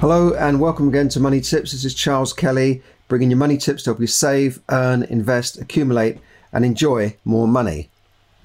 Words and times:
Hello 0.00 0.32
and 0.32 0.60
welcome 0.60 0.86
again 0.86 1.08
to 1.08 1.18
Money 1.18 1.40
Tips. 1.40 1.72
This 1.72 1.84
is 1.84 1.92
Charles 1.92 2.32
Kelly 2.32 2.84
bringing 3.08 3.30
you 3.30 3.36
money 3.36 3.56
tips 3.56 3.82
to 3.82 3.90
help 3.90 3.98
you 3.98 4.06
save, 4.06 4.60
earn, 4.68 5.02
invest, 5.02 5.60
accumulate, 5.60 6.18
and 6.52 6.64
enjoy 6.64 7.16
more 7.24 7.48
money. 7.48 7.90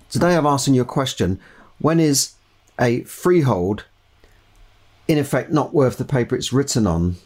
Today 0.10 0.36
I'm 0.36 0.48
asking 0.48 0.74
you 0.74 0.82
a 0.82 0.86
question 0.86 1.40
When 1.78 2.00
is 2.00 2.34
a 2.82 3.04
freehold 3.04 3.86
in 5.08 5.20
effect 5.20 5.52
not 5.52 5.76
worth 5.76 5.98
the 5.98 6.06
paper 6.06 6.36
it's 6.36 6.52
written 6.52 6.88
on? 6.88 7.18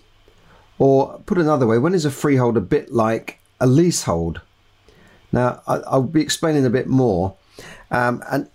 Or 0.78 1.22
put 1.26 1.38
another 1.38 1.66
way, 1.66 1.78
when 1.78 1.94
is 1.94 2.04
a 2.04 2.12
freehold 2.12 2.58
a 2.58 2.62
bit 2.62 2.92
like 2.92 3.40
a 3.62 3.66
leasehold? 3.66 4.42
Now, 5.32 5.62
I'll 5.66 6.04
be 6.04 6.22
explaining 6.22 6.66
a 6.66 6.70
bit 6.70 6.88
more. 6.88 7.36
Um, 7.92 8.22
and 8.30 8.50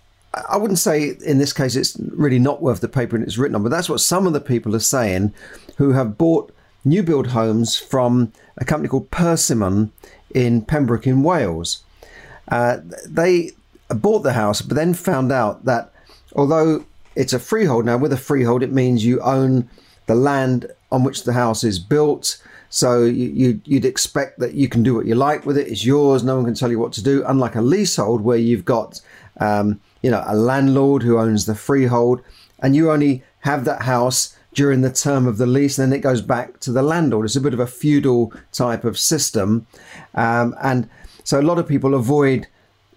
I 0.49 0.57
wouldn't 0.57 0.79
say 0.79 1.15
in 1.25 1.37
this 1.37 1.53
case 1.53 1.75
it's 1.75 1.95
really 1.99 2.39
not 2.39 2.61
worth 2.61 2.81
the 2.81 2.87
paper 2.87 3.15
it's 3.17 3.37
written 3.37 3.55
on, 3.55 3.63
but 3.63 3.69
that's 3.69 3.89
what 3.89 4.01
some 4.01 4.25
of 4.25 4.33
the 4.33 4.41
people 4.41 4.75
are 4.75 4.79
saying 4.79 5.33
who 5.77 5.91
have 5.91 6.17
bought 6.17 6.53
new 6.85 7.03
build 7.03 7.27
homes 7.27 7.77
from 7.77 8.31
a 8.57 8.65
company 8.65 8.89
called 8.89 9.11
Persimmon 9.11 9.91
in 10.33 10.63
Pembroke 10.63 11.07
in 11.07 11.23
Wales. 11.23 11.83
Uh, 12.47 12.77
they 13.07 13.51
bought 13.89 14.19
the 14.19 14.33
house, 14.33 14.61
but 14.61 14.75
then 14.75 14.93
found 14.93 15.31
out 15.31 15.65
that 15.65 15.93
although 16.35 16.85
it's 17.15 17.33
a 17.33 17.39
freehold 17.39 17.85
now, 17.85 17.97
with 17.97 18.11
a 18.11 18.17
freehold, 18.17 18.63
it 18.63 18.71
means 18.71 19.05
you 19.05 19.19
own 19.21 19.69
the 20.07 20.15
land 20.15 20.71
on 20.91 21.03
which 21.03 21.23
the 21.23 21.33
house 21.33 21.63
is 21.63 21.79
built. 21.79 22.41
So 22.69 23.03
you, 23.03 23.61
would 23.67 23.85
expect 23.85 24.39
that 24.39 24.55
you 24.55 24.67
can 24.67 24.81
do 24.81 24.95
what 24.95 25.05
you 25.05 25.13
like 25.13 25.45
with 25.45 25.57
it. 25.57 25.67
It's 25.67 25.85
yours. 25.85 26.23
No 26.23 26.35
one 26.35 26.45
can 26.45 26.55
tell 26.55 26.71
you 26.71 26.79
what 26.79 26.93
to 26.93 27.03
do. 27.03 27.23
Unlike 27.25 27.55
a 27.55 27.61
leasehold, 27.61 28.21
where 28.21 28.37
you've 28.37 28.65
got 28.65 28.99
um, 29.39 29.79
you 30.03 30.11
know, 30.11 30.23
a 30.27 30.35
landlord 30.35 31.01
who 31.01 31.17
owns 31.17 31.45
the 31.45 31.55
freehold, 31.55 32.21
and 32.59 32.75
you 32.75 32.91
only 32.91 33.23
have 33.39 33.65
that 33.65 33.81
house 33.81 34.35
during 34.53 34.81
the 34.81 34.91
term 34.91 35.25
of 35.25 35.37
the 35.37 35.47
lease, 35.47 35.79
and 35.79 35.91
then 35.91 35.97
it 35.97 36.03
goes 36.03 36.21
back 36.21 36.59
to 36.59 36.71
the 36.71 36.83
landlord. 36.83 37.25
It's 37.25 37.35
a 37.35 37.41
bit 37.41 37.55
of 37.55 37.59
a 37.59 37.65
feudal 37.65 38.31
type 38.51 38.83
of 38.83 38.99
system, 38.99 39.65
um, 40.13 40.55
and 40.61 40.87
so 41.23 41.39
a 41.39 41.41
lot 41.41 41.57
of 41.57 41.67
people 41.67 41.95
avoid 41.95 42.47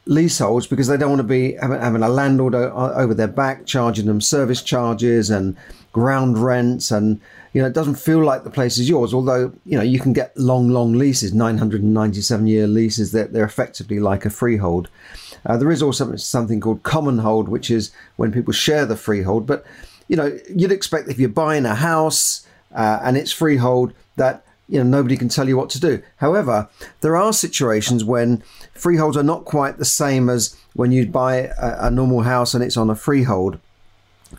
leaseholds 0.07 0.67
because 0.67 0.87
they 0.87 0.97
don't 0.97 1.11
want 1.11 1.21
to 1.21 1.25
be 1.25 1.55
having, 1.55 1.81
having 1.81 2.03
a 2.03 2.09
landlord 2.09 2.55
over 2.55 3.13
their 3.13 3.27
back 3.27 3.67
charging 3.67 4.07
them 4.07 4.21
service 4.21 4.63
charges 4.63 5.31
and 5.31 5.57
ground 5.93 6.39
rents 6.39 6.91
and 6.91 7.21
you 7.57 7.63
know 7.63 7.69
it 7.69 7.75
doesn't 7.75 7.95
feel 7.95 8.23
like 8.23 8.45
the 8.45 8.51
place 8.51 8.77
is 8.77 8.87
yours 8.87 9.15
although 9.15 9.51
you 9.65 9.79
know 9.79 9.83
you 9.83 9.99
can 9.99 10.13
get 10.13 10.37
long 10.37 10.69
long 10.69 10.93
leases 10.93 11.33
997 11.33 12.47
year 12.47 12.67
leases 12.67 13.13
that 13.13 13.33
they're 13.33 13.45
effectively 13.45 13.99
like 13.99 14.27
a 14.27 14.31
freehold 14.31 14.91
uh, 15.47 15.57
there 15.57 15.71
is 15.71 15.83
also 15.83 16.17
something 16.17 16.61
called 16.61 16.83
common 16.83 17.19
hold, 17.19 17.49
which 17.49 17.71
is 17.71 17.93
when 18.17 18.33
people 18.33 18.53
share 18.53 18.85
the 18.85 18.97
freehold. 18.97 19.47
But 19.47 19.65
you 20.09 20.17
know, 20.17 20.37
you'd 20.55 20.73
expect 20.73 21.09
if 21.09 21.19
you're 21.19 21.29
buying 21.29 21.65
a 21.65 21.75
house 21.75 22.47
uh, 22.75 23.01
and 23.03 23.17
it's 23.17 23.33
freehold 23.33 23.93
that 24.17 24.45
you 24.69 24.79
know 24.79 24.85
nobody 24.85 25.17
can 25.17 25.29
tell 25.29 25.49
you 25.49 25.57
what 25.57 25.71
to 25.71 25.81
do. 25.81 26.03
However, 26.17 26.69
there 27.01 27.17
are 27.17 27.33
situations 27.33 28.05
when 28.05 28.43
freeholds 28.75 29.17
are 29.17 29.23
not 29.23 29.45
quite 29.45 29.79
the 29.79 29.85
same 29.85 30.29
as 30.29 30.57
when 30.75 30.91
you 30.91 31.07
buy 31.07 31.37
a, 31.59 31.87
a 31.87 31.91
normal 31.91 32.23
house 32.23 32.53
and 32.53 32.63
it's 32.63 32.77
on 32.77 32.91
a 32.91 32.97
freehold. 32.97 33.59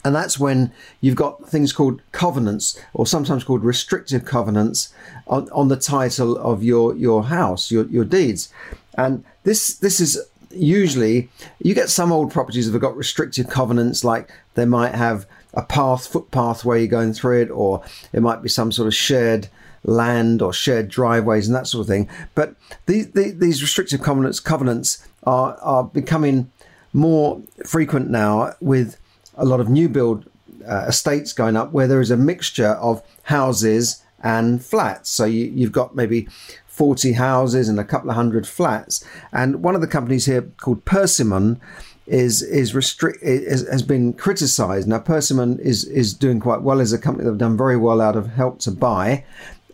And 0.03 0.15
that's 0.15 0.39
when 0.39 0.71
you've 1.01 1.15
got 1.15 1.49
things 1.49 1.73
called 1.73 2.01
covenants, 2.11 2.79
or 2.93 3.05
sometimes 3.05 3.43
called 3.43 3.63
restrictive 3.63 4.25
covenants, 4.25 4.93
on, 5.27 5.49
on 5.51 5.67
the 5.67 5.77
title 5.77 6.37
of 6.37 6.63
your, 6.63 6.95
your 6.95 7.23
house, 7.25 7.71
your, 7.71 7.85
your 7.87 8.05
deeds. 8.05 8.51
And 8.97 9.23
this 9.43 9.75
this 9.75 9.99
is 9.99 10.19
usually 10.51 11.29
you 11.59 11.73
get 11.73 11.89
some 11.89 12.11
old 12.11 12.31
properties 12.31 12.65
that 12.65 12.73
have 12.73 12.81
got 12.81 12.97
restrictive 12.97 13.47
covenants, 13.47 14.03
like 14.03 14.29
they 14.55 14.65
might 14.65 14.95
have 14.95 15.25
a 15.53 15.63
path, 15.63 16.07
footpath 16.07 16.65
where 16.65 16.77
you're 16.77 16.87
going 16.87 17.13
through 17.13 17.41
it, 17.41 17.49
or 17.51 17.83
it 18.13 18.21
might 18.21 18.41
be 18.41 18.49
some 18.49 18.71
sort 18.71 18.87
of 18.87 18.95
shared 18.95 19.49
land 19.83 20.41
or 20.41 20.51
shared 20.51 20.89
driveways 20.89 21.47
and 21.47 21.55
that 21.55 21.67
sort 21.67 21.81
of 21.81 21.87
thing. 21.87 22.09
But 22.35 22.55
these, 22.85 23.11
these 23.11 23.61
restrictive 23.61 24.01
covenants, 24.01 24.39
covenants 24.39 25.07
are, 25.23 25.55
are 25.61 25.83
becoming 25.83 26.51
more 26.93 27.41
frequent 27.65 28.09
now 28.09 28.53
with 28.59 28.97
a 29.37 29.45
lot 29.45 29.59
of 29.59 29.69
new 29.69 29.87
build 29.87 30.29
uh, 30.67 30.85
estates 30.87 31.33
going 31.33 31.55
up 31.55 31.71
where 31.71 31.87
there 31.87 32.01
is 32.01 32.11
a 32.11 32.17
mixture 32.17 32.71
of 32.81 33.01
houses 33.23 34.03
and 34.21 34.63
flats. 34.63 35.09
So 35.09 35.25
you, 35.25 35.45
you've 35.45 35.71
got 35.71 35.95
maybe 35.95 36.27
40 36.67 37.13
houses 37.13 37.69
and 37.69 37.79
a 37.79 37.83
couple 37.83 38.09
of 38.09 38.15
hundred 38.15 38.47
flats. 38.47 39.03
And 39.31 39.63
one 39.63 39.75
of 39.75 39.81
the 39.81 39.87
companies 39.87 40.25
here 40.25 40.43
called 40.57 40.85
Persimmon 40.85 41.59
is 42.05 42.41
is 42.41 42.73
restrict 42.73 43.19
is, 43.21 43.67
has 43.67 43.83
been 43.83 44.13
criticised. 44.13 44.87
Now 44.87 44.99
Persimmon 44.99 45.59
is 45.59 45.83
is 45.85 46.13
doing 46.13 46.39
quite 46.39 46.61
well 46.61 46.79
as 46.79 46.93
a 46.93 46.97
company 46.97 47.25
that 47.25 47.31
have 47.31 47.39
done 47.39 47.57
very 47.57 47.75
well 47.75 47.99
out 47.99 48.15
of 48.15 48.27
Help 48.27 48.59
to 48.59 48.71
Buy, 48.71 49.25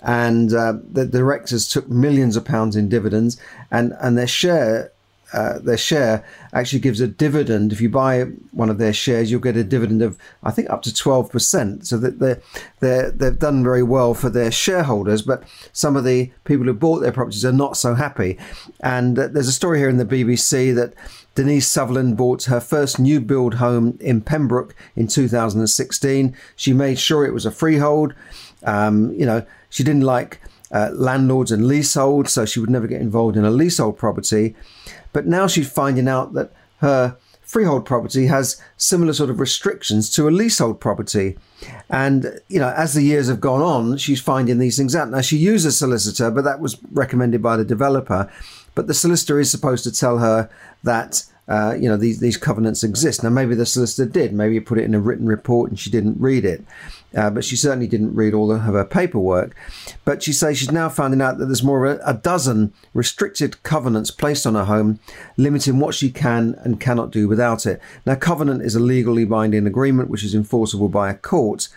and 0.01 0.51
uh, 0.51 0.73
the 0.91 1.05
directors 1.05 1.69
took 1.69 1.87
millions 1.89 2.35
of 2.35 2.43
pounds 2.43 2.75
in 2.75 2.89
dividends, 2.89 3.39
and 3.69 3.93
and 3.99 4.17
their 4.17 4.25
share 4.25 4.92
uh, 5.33 5.59
their 5.59 5.77
share 5.77 6.23
actually 6.53 6.79
gives 6.79 7.01
a 7.01 7.07
dividend. 7.07 7.73
If 7.73 7.81
you 7.81 7.89
buy 7.89 8.21
one 8.51 8.69
of 8.69 8.77
their 8.77 8.93
shares, 8.93 9.31
you'll 9.31 9.41
get 9.41 9.57
a 9.57 9.63
dividend 9.63 10.01
of, 10.01 10.17
I 10.43 10.51
think, 10.51 10.69
up 10.69 10.83
to 10.83 10.91
12%. 10.91 11.85
So 11.85 11.97
that 11.97 12.19
they're, 12.19 12.41
they're, 12.79 13.11
they've 13.11 13.37
done 13.37 13.63
very 13.63 13.83
well 13.83 14.13
for 14.13 14.29
their 14.29 14.51
shareholders, 14.51 15.23
but 15.23 15.43
some 15.73 15.95
of 15.95 16.03
the 16.03 16.31
people 16.43 16.65
who 16.65 16.73
bought 16.73 16.99
their 16.99 17.11
properties 17.11 17.43
are 17.43 17.51
not 17.51 17.77
so 17.77 17.95
happy. 17.95 18.37
And 18.79 19.17
uh, 19.17 19.27
there's 19.27 19.47
a 19.47 19.53
story 19.53 19.79
here 19.79 19.89
in 19.89 19.97
the 19.97 20.05
BBC 20.05 20.73
that 20.75 20.93
Denise 21.35 21.67
Sutherland 21.67 22.15
bought 22.15 22.43
her 22.43 22.59
first 22.59 22.99
new 22.99 23.19
build 23.19 23.55
home 23.55 23.97
in 23.99 24.21
Pembroke 24.21 24.75
in 24.95 25.07
2016. 25.07 26.35
She 26.55 26.73
made 26.73 26.99
sure 26.99 27.25
it 27.25 27.33
was 27.33 27.47
a 27.47 27.51
freehold. 27.51 28.13
Um, 28.63 29.11
you 29.13 29.25
know, 29.25 29.43
she 29.69 29.83
didn't 29.83 30.03
like 30.03 30.39
uh, 30.71 30.89
landlords 30.93 31.51
and 31.51 31.67
leaseholds, 31.67 32.31
so 32.31 32.45
she 32.45 32.59
would 32.59 32.69
never 32.69 32.87
get 32.87 33.01
involved 33.01 33.35
in 33.35 33.45
a 33.45 33.51
leasehold 33.51 33.97
property. 33.97 34.55
But 35.13 35.25
now 35.25 35.47
she's 35.47 35.71
finding 35.71 36.07
out 36.07 36.33
that 36.33 36.51
her 36.77 37.15
freehold 37.41 37.85
property 37.85 38.25
has 38.25 38.59
similar 38.77 39.13
sort 39.13 39.29
of 39.29 39.39
restrictions 39.39 40.09
to 40.09 40.27
a 40.27 40.31
leasehold 40.31 40.81
property. 40.81 41.37
And, 41.89 42.39
you 42.47 42.59
know, 42.59 42.73
as 42.75 42.95
the 42.95 43.03
years 43.03 43.27
have 43.27 43.39
gone 43.39 43.61
on, 43.61 43.97
she's 43.97 44.19
finding 44.19 44.57
these 44.57 44.75
things 44.75 44.95
out. 44.95 45.09
Now, 45.09 45.21
she 45.21 45.37
used 45.37 45.65
a 45.65 45.71
solicitor, 45.71 46.31
but 46.31 46.43
that 46.45 46.59
was 46.59 46.77
recommended 46.91 47.41
by 47.41 47.55
the 47.55 47.63
developer. 47.63 48.31
But 48.75 48.87
the 48.87 48.93
solicitor 48.93 49.39
is 49.39 49.51
supposed 49.51 49.83
to 49.83 49.91
tell 49.91 50.17
her 50.17 50.49
that 50.83 51.23
uh, 51.47 51.75
you 51.77 51.89
know 51.89 51.97
these 51.97 52.19
these 52.19 52.37
covenants 52.37 52.83
exist. 52.83 53.23
Now 53.23 53.29
maybe 53.29 53.55
the 53.55 53.65
solicitor 53.65 54.09
did, 54.09 54.33
maybe 54.33 54.53
he 54.53 54.59
put 54.59 54.77
it 54.77 54.85
in 54.85 54.95
a 54.95 54.99
written 54.99 55.25
report 55.25 55.69
and 55.69 55.79
she 55.79 55.89
didn't 55.89 56.19
read 56.19 56.45
it, 56.45 56.63
uh, 57.15 57.29
but 57.29 57.43
she 57.43 57.57
certainly 57.57 57.87
didn't 57.87 58.15
read 58.15 58.33
all 58.33 58.51
of 58.51 58.61
her 58.61 58.85
paperwork. 58.85 59.53
But 60.05 60.23
she 60.23 60.31
says 60.31 60.57
she's 60.57 60.71
now 60.71 60.87
finding 60.87 61.21
out 61.21 61.37
that 61.37 61.47
there's 61.47 61.63
more 61.63 61.85
of 61.85 61.99
a, 62.05 62.13
dozen 62.13 62.73
restricted 62.93 63.61
covenants 63.63 64.09
placed 64.09 64.47
on 64.47 64.55
her 64.55 64.63
home, 64.65 64.99
limiting 65.35 65.79
what 65.79 65.95
she 65.95 66.09
can 66.09 66.55
and 66.63 66.79
cannot 66.79 67.11
do 67.11 67.27
without 67.27 67.65
it. 67.65 67.81
Now 68.05 68.15
covenant 68.15 68.61
is 68.61 68.75
a 68.75 68.79
legally 68.79 69.25
binding 69.25 69.67
agreement 69.67 70.09
which 70.09 70.23
is 70.23 70.33
enforceable 70.33 70.89
by 70.89 71.09
a 71.09 71.15
court. 71.15 71.67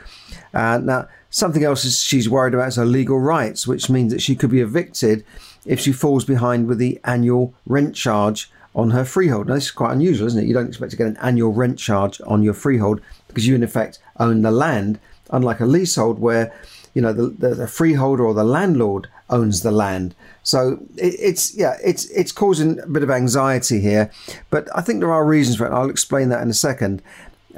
Uh, 0.54 0.78
now 0.78 1.08
something 1.28 1.64
else 1.64 2.00
she's 2.00 2.30
worried 2.30 2.54
about 2.54 2.68
is 2.68 2.76
her 2.76 2.86
legal 2.86 3.18
rights, 3.18 3.66
which 3.66 3.90
means 3.90 4.12
that 4.12 4.22
she 4.22 4.36
could 4.36 4.50
be 4.50 4.60
evicted 4.60 5.24
if 5.64 5.80
she 5.80 5.92
falls 5.92 6.24
behind 6.24 6.68
with 6.68 6.78
the 6.78 7.00
annual 7.04 7.52
rent 7.66 7.96
charge 7.96 8.48
on 8.76 8.90
her 8.90 9.04
freehold. 9.04 9.48
Now, 9.48 9.54
this 9.54 9.64
is 9.64 9.70
quite 9.70 9.92
unusual, 9.92 10.26
isn't 10.28 10.40
it? 10.40 10.46
You 10.46 10.54
don't 10.54 10.68
expect 10.68 10.90
to 10.90 10.96
get 10.96 11.06
an 11.06 11.16
annual 11.16 11.52
rent 11.52 11.78
charge 11.78 12.20
on 12.26 12.42
your 12.42 12.54
freehold 12.54 13.00
because 13.26 13.46
you, 13.46 13.54
in 13.54 13.64
effect, 13.64 13.98
own 14.20 14.42
the 14.42 14.50
land, 14.50 15.00
unlike 15.30 15.60
a 15.60 15.66
leasehold 15.66 16.18
where, 16.20 16.54
you 16.92 17.00
know, 17.00 17.12
the, 17.12 17.28
the, 17.28 17.54
the 17.54 17.68
freeholder 17.68 18.24
or 18.24 18.34
the 18.34 18.44
landlord 18.44 19.08
owns 19.30 19.62
the 19.62 19.70
land. 19.70 20.14
So 20.42 20.78
it, 20.96 21.14
it's 21.18 21.56
yeah, 21.56 21.78
it's 21.82 22.04
it's 22.10 22.30
causing 22.30 22.78
a 22.78 22.86
bit 22.86 23.02
of 23.02 23.10
anxiety 23.10 23.80
here, 23.80 24.10
but 24.50 24.68
I 24.76 24.82
think 24.82 25.00
there 25.00 25.12
are 25.12 25.24
reasons 25.24 25.56
for 25.56 25.66
it. 25.66 25.72
I'll 25.72 25.90
explain 25.90 26.28
that 26.28 26.42
in 26.42 26.50
a 26.50 26.54
second. 26.54 27.02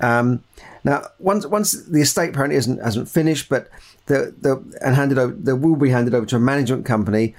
Um, 0.01 0.45
now, 0.85 1.03
once 1.19 1.45
once 1.47 1.73
the 1.73 2.01
estate 2.01 2.33
plan 2.33 2.53
isn't 2.53 2.83
hasn't 2.83 3.09
finished, 3.09 3.49
but 3.49 3.69
the 4.07 4.35
the 4.41 4.65
and 4.81 4.95
handed 4.95 5.19
over, 5.19 5.35
there 5.35 5.57
will 5.57 5.77
be 5.77 5.91
handed 5.91 6.15
over 6.15 6.27
to 6.27 6.37
a 6.37 6.41
management 6.41 6.87
company 6.87 7.35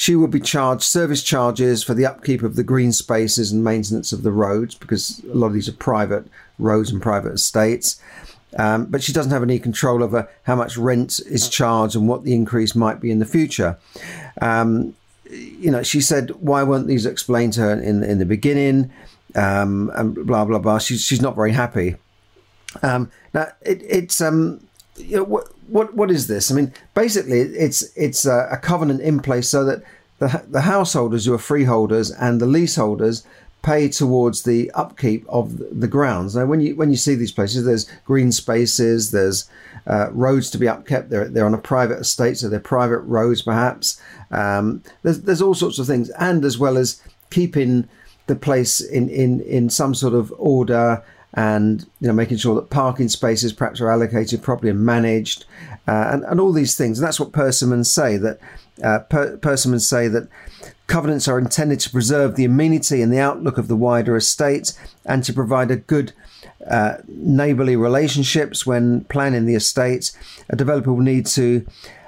she 0.00 0.16
would 0.16 0.30
be 0.30 0.40
charged 0.40 0.82
service 0.82 1.22
charges 1.22 1.82
for 1.82 1.92
the 1.92 2.06
upkeep 2.06 2.42
of 2.42 2.56
the 2.56 2.64
green 2.64 2.90
spaces 2.90 3.52
and 3.52 3.62
maintenance 3.62 4.12
of 4.12 4.22
the 4.22 4.32
roads 4.32 4.74
because 4.74 5.22
a 5.24 5.34
lot 5.34 5.48
of 5.48 5.52
these 5.52 5.68
are 5.68 5.74
private 5.74 6.24
roads 6.58 6.90
and 6.90 7.02
private 7.02 7.34
estates. 7.34 8.00
Um, 8.56 8.86
but 8.86 9.02
she 9.02 9.12
doesn't 9.12 9.30
have 9.30 9.42
any 9.42 9.58
control 9.58 10.02
over 10.02 10.26
how 10.44 10.56
much 10.56 10.78
rent 10.78 11.20
is 11.26 11.50
charged 11.50 11.96
and 11.96 12.08
what 12.08 12.24
the 12.24 12.34
increase 12.34 12.74
might 12.74 12.98
be 12.98 13.10
in 13.10 13.18
the 13.18 13.26
future. 13.26 13.76
Um, 14.40 14.96
you 15.28 15.70
know, 15.70 15.82
she 15.82 16.00
said, 16.00 16.30
why 16.36 16.62
weren't 16.62 16.86
these 16.86 17.04
explained 17.04 17.52
to 17.54 17.60
her 17.60 17.72
in, 17.78 18.02
in 18.02 18.18
the 18.18 18.24
beginning? 18.24 18.90
Um, 19.34 19.92
and 19.94 20.14
blah, 20.26 20.46
blah, 20.46 20.60
blah. 20.60 20.78
She's, 20.78 21.04
she's 21.04 21.20
not 21.20 21.36
very 21.36 21.52
happy. 21.52 21.96
Um, 22.82 23.12
now, 23.34 23.48
it, 23.60 23.82
it's, 23.82 24.22
um, 24.22 24.66
you 25.02 25.16
know, 25.16 25.24
what, 25.24 25.48
what, 25.68 25.94
what 25.94 26.10
is 26.10 26.26
this? 26.26 26.50
I 26.50 26.54
mean, 26.54 26.72
basically, 26.94 27.40
it's, 27.40 27.82
it's 27.96 28.26
a, 28.26 28.48
a 28.52 28.56
covenant 28.56 29.00
in 29.00 29.20
place 29.20 29.48
so 29.48 29.64
that 29.64 29.82
the, 30.18 30.44
the 30.48 30.60
householders 30.62 31.24
who 31.24 31.34
are 31.34 31.38
freeholders 31.38 32.10
and 32.10 32.40
the 32.40 32.46
leaseholders 32.46 33.24
pay 33.62 33.88
towards 33.88 34.42
the 34.42 34.70
upkeep 34.72 35.24
of 35.28 35.58
the 35.80 35.88
grounds. 35.88 36.34
Now, 36.34 36.46
when 36.46 36.60
you 36.60 36.76
when 36.76 36.90
you 36.90 36.96
see 36.96 37.14
these 37.14 37.32
places, 37.32 37.64
there's 37.64 37.90
green 38.04 38.32
spaces, 38.32 39.10
there's 39.10 39.48
uh, 39.86 40.08
roads 40.12 40.50
to 40.50 40.58
be 40.58 40.66
upkept. 40.66 41.08
They're 41.08 41.28
they're 41.28 41.46
on 41.46 41.54
a 41.54 41.58
private 41.58 42.00
estate, 42.00 42.38
so 42.38 42.48
they're 42.48 42.60
private 42.60 43.00
roads, 43.00 43.42
perhaps. 43.42 44.00
Um, 44.30 44.82
there's 45.02 45.22
there's 45.22 45.42
all 45.42 45.54
sorts 45.54 45.78
of 45.78 45.86
things, 45.86 46.10
and 46.10 46.44
as 46.44 46.58
well 46.58 46.78
as 46.78 47.02
keeping 47.30 47.88
the 48.26 48.36
place 48.36 48.80
in 48.80 49.08
in 49.08 49.40
in 49.42 49.68
some 49.68 49.94
sort 49.94 50.14
of 50.14 50.32
order 50.38 51.02
and 51.34 51.82
you 52.00 52.08
know 52.08 52.12
making 52.12 52.36
sure 52.36 52.54
that 52.54 52.70
parking 52.70 53.08
spaces 53.08 53.52
perhaps 53.52 53.80
are 53.80 53.90
allocated 53.90 54.42
properly 54.42 54.70
and 54.70 54.84
managed 54.84 55.44
uh, 55.86 56.10
and, 56.12 56.24
and 56.24 56.40
all 56.40 56.52
these 56.52 56.76
things 56.76 56.98
and 56.98 57.06
that's 57.06 57.20
what 57.20 57.32
Persimmons 57.32 57.90
say 57.90 58.16
that 58.16 58.38
uh, 58.82 58.98
per- 59.00 59.36
Persimmons 59.36 59.88
say 59.88 60.08
that 60.08 60.28
Covenants 60.90 61.28
are 61.28 61.38
intended 61.38 61.78
to 61.80 61.90
preserve 61.90 62.34
the 62.34 62.44
amenity 62.44 63.00
and 63.00 63.12
the 63.12 63.20
outlook 63.20 63.58
of 63.58 63.68
the 63.68 63.76
wider 63.76 64.16
estate 64.16 64.72
and 65.04 65.22
to 65.22 65.32
provide 65.32 65.70
a 65.70 65.76
good 65.76 66.12
uh, 66.68 66.96
neighbourly 67.06 67.76
relationships 67.76 68.66
when 68.66 69.04
planning 69.04 69.46
the 69.46 69.54
estate. 69.54 70.10
A 70.48 70.56
developer 70.56 70.92
will 70.92 71.00
need 71.00 71.26
to 71.26 71.64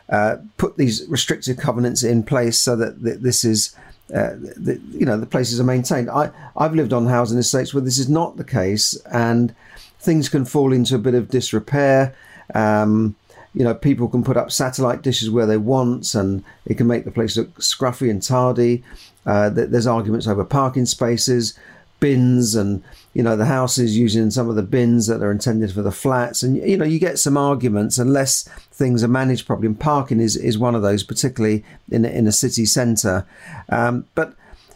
uh, 0.08 0.38
put 0.56 0.78
these 0.78 1.06
restrictive 1.06 1.58
covenants 1.58 2.02
in 2.02 2.24
place 2.24 2.58
so 2.58 2.74
that 2.74 3.04
th- 3.04 3.20
this 3.20 3.44
is. 3.44 3.72
Uh, 4.14 4.36
the, 4.56 4.78
you 4.90 5.06
know 5.06 5.16
the 5.16 5.26
places 5.26 5.58
are 5.58 5.64
maintained. 5.64 6.10
I 6.10 6.30
I've 6.56 6.74
lived 6.74 6.92
on 6.92 7.06
housing 7.06 7.38
estates 7.38 7.72
where 7.72 7.82
this 7.82 7.98
is 7.98 8.08
not 8.08 8.36
the 8.36 8.44
case, 8.44 8.94
and 9.06 9.54
things 10.00 10.28
can 10.28 10.44
fall 10.44 10.72
into 10.72 10.94
a 10.94 10.98
bit 10.98 11.14
of 11.14 11.28
disrepair. 11.28 12.14
Um, 12.54 13.16
you 13.54 13.64
know, 13.64 13.74
people 13.74 14.08
can 14.08 14.24
put 14.24 14.36
up 14.36 14.50
satellite 14.50 15.02
dishes 15.02 15.30
where 15.30 15.46
they 15.46 15.56
want, 15.56 16.14
and 16.14 16.44
it 16.66 16.76
can 16.76 16.86
make 16.86 17.04
the 17.04 17.10
place 17.10 17.36
look 17.36 17.54
scruffy 17.58 18.10
and 18.10 18.22
tardy. 18.22 18.82
Uh, 19.24 19.50
there's 19.50 19.86
arguments 19.86 20.26
over 20.26 20.44
parking 20.44 20.86
spaces, 20.86 21.58
bins, 22.02 22.56
and 22.56 22.82
you 23.14 23.22
know 23.22 23.37
the 23.37 23.46
houses 23.46 23.96
using 23.96 24.31
some 24.31 24.50
of 24.50 24.56
the 24.56 24.62
bins 24.62 25.06
that 25.06 25.22
are 25.22 25.31
intended 25.31 25.72
for 25.72 25.82
the 25.82 25.93
flats, 25.93 26.43
and 26.43 26.56
you 26.56 26.76
know 26.76 26.84
you 26.84 26.99
get 26.99 27.19
some 27.19 27.37
arguments 27.37 27.96
unless 27.96 28.43
things 28.72 29.04
are 29.04 29.08
managed 29.08 29.46
properly. 29.46 29.69
And 29.69 29.81
parking 29.81 30.20
is 30.20 30.37
is 30.37 30.58
one 30.58 30.75
of 30.75 30.82
those, 30.82 31.04
particularly 31.04 31.64
in 31.90 32.04
in 32.04 32.26
a 32.26 32.32
city 32.32 32.66
centre. 32.66 33.25
Um, 33.69 34.06
but 34.16 34.34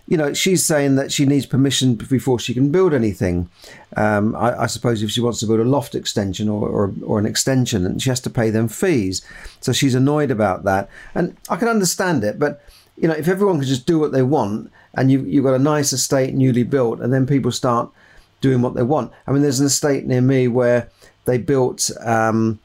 you 0.09 0.17
know, 0.17 0.33
she's 0.33 0.65
saying 0.65 0.95
that 0.95 1.11
she 1.11 1.27
needs 1.27 1.47
permission 1.47 1.97
before 1.97 2.39
she 2.39 2.55
can 2.55 2.71
build 2.71 2.95
anything. 2.95 3.49
Um, 3.97 4.37
I, 4.37 4.63
I, 4.63 4.67
suppose 4.67 5.03
if 5.03 5.11
she 5.11 5.21
wants 5.21 5.41
to 5.41 5.47
build 5.47 5.59
a 5.59 5.65
loft 5.65 5.97
extension 5.97 6.49
or, 6.49 6.69
or, 6.69 6.95
or, 7.03 7.19
an 7.19 7.27
extension, 7.27 7.85
and 7.85 8.01
she 8.01 8.11
has 8.11 8.21
to 8.21 8.31
pay 8.31 8.51
them 8.51 8.69
fees. 8.69 9.27
So 9.61 9.73
she's 9.73 9.97
annoyed 9.97 10.31
about 10.31 10.63
that. 10.63 10.89
And 11.17 11.37
I 11.49 11.57
can 11.57 11.67
understand 11.67 12.23
it, 12.23 12.39
but, 12.39 12.63
you 12.97 13.09
know, 13.09 13.15
if 13.15 13.27
everyone 13.27 13.59
could 13.59 13.67
just 13.67 13.85
do 13.85 13.99
what 13.99 14.13
they 14.13 14.23
want 14.23 14.71
and 14.97 15.11
you, 15.11 15.21
you've 15.25 15.45
got 15.45 15.55
a 15.55 15.59
nice 15.59 15.93
estate 15.93 16.35
newly 16.35 16.63
built 16.63 17.01
and 17.01 17.13
then 17.13 17.27
people 17.27 17.53
start 17.53 17.91
doing 18.41 18.63
what 18.63 18.75
they 18.75 18.83
want. 18.83 19.13
I 19.27 19.33
mean, 19.33 19.43
there's 19.43 19.61
an 19.61 19.67
estate 19.67 20.07
near 20.07 20.21
me 20.21 20.49
where 20.49 20.91
they 21.25 21.39
built 21.39 21.91
um, 22.05 22.59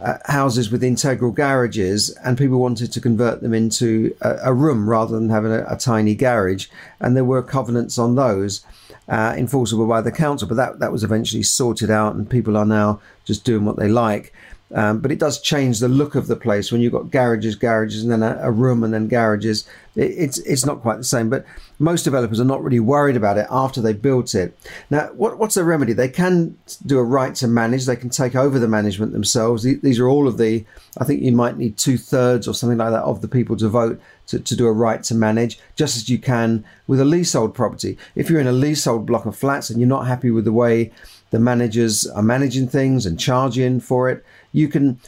uh, 0.00 0.18
houses 0.26 0.70
with 0.70 0.82
integral 0.82 1.30
garages, 1.30 2.10
and 2.24 2.36
people 2.36 2.58
wanted 2.58 2.92
to 2.92 3.00
convert 3.00 3.40
them 3.42 3.54
into 3.54 4.14
a, 4.20 4.36
a 4.44 4.52
room 4.52 4.88
rather 4.88 5.18
than 5.18 5.30
having 5.30 5.52
a, 5.52 5.64
a, 5.68 5.76
tiny 5.76 6.14
garage. 6.14 6.66
And 7.00 7.16
there 7.16 7.24
were 7.24 7.42
covenants 7.42 7.98
on 7.98 8.14
those 8.16 8.64
uh, 9.08 9.34
enforceable 9.36 9.86
by 9.86 10.00
the 10.00 10.12
council, 10.12 10.48
but 10.48 10.56
that, 10.56 10.80
that 10.80 10.92
was 10.92 11.04
eventually 11.04 11.42
sorted 11.42 11.90
out, 11.90 12.14
and 12.16 12.28
people 12.28 12.56
are 12.56 12.66
now 12.66 13.00
just 13.24 13.44
doing 13.44 13.64
what 13.64 13.76
they 13.76 13.88
like. 13.88 14.32
Um, 14.72 15.00
but 15.00 15.12
it 15.12 15.18
does 15.18 15.40
change 15.40 15.78
the 15.78 15.88
look 15.88 16.14
of 16.14 16.26
the 16.26 16.36
place 16.36 16.72
when 16.72 16.80
you've 16.80 16.92
got 16.92 17.10
garages, 17.10 17.54
garages, 17.54 18.02
and 18.02 18.10
then 18.10 18.22
a, 18.22 18.38
a 18.40 18.50
room, 18.50 18.82
and 18.82 18.94
then 18.94 19.08
garages. 19.08 19.68
It, 19.94 20.10
it's 20.10 20.38
it's 20.38 20.64
not 20.64 20.80
quite 20.80 20.96
the 20.96 21.04
same. 21.04 21.28
But 21.30 21.44
most 21.78 22.02
developers 22.02 22.40
are 22.40 22.44
not 22.44 22.64
really 22.64 22.80
worried 22.80 23.16
about 23.16 23.38
it 23.38 23.46
after 23.50 23.80
they 23.80 23.92
built 23.92 24.34
it. 24.34 24.56
Now, 24.90 25.08
what, 25.08 25.38
what's 25.38 25.54
the 25.54 25.64
remedy? 25.64 25.92
They 25.92 26.08
can 26.08 26.56
do 26.86 26.98
a 26.98 27.04
right 27.04 27.34
to 27.36 27.46
manage. 27.46 27.84
They 27.84 27.94
can 27.94 28.10
take 28.10 28.34
over 28.34 28.58
the 28.58 28.66
management 28.66 29.12
themselves. 29.12 29.62
These 29.62 30.00
are 30.00 30.08
all 30.08 30.26
of 30.26 30.38
the. 30.38 30.64
I 30.98 31.04
think 31.04 31.22
you 31.22 31.32
might 31.32 31.58
need 31.58 31.76
two 31.76 31.98
thirds 31.98 32.48
or 32.48 32.54
something 32.54 32.78
like 32.78 32.90
that 32.90 33.02
of 33.02 33.20
the 33.20 33.28
people 33.28 33.56
to 33.58 33.68
vote 33.68 34.00
to, 34.28 34.40
to 34.40 34.56
do 34.56 34.66
a 34.66 34.72
right 34.72 35.02
to 35.04 35.14
manage, 35.14 35.58
just 35.76 35.96
as 35.96 36.08
you 36.08 36.18
can 36.18 36.64
with 36.86 37.00
a 37.00 37.04
leasehold 37.04 37.54
property. 37.54 37.98
If 38.14 38.30
you're 38.30 38.40
in 38.40 38.46
a 38.46 38.52
leasehold 38.52 39.06
block 39.06 39.26
of 39.26 39.36
flats 39.36 39.70
and 39.70 39.78
you're 39.78 39.88
not 39.88 40.06
happy 40.06 40.30
with 40.30 40.44
the 40.44 40.52
way 40.52 40.90
the 41.30 41.38
managers 41.38 42.06
are 42.06 42.22
managing 42.22 42.68
things 42.68 43.06
and 43.06 43.18
charging 43.18 43.80
for 43.80 44.08
it, 44.08 44.24
you 44.54 44.68
can 44.68 44.98